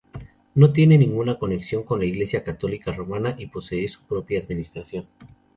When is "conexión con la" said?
1.37-2.05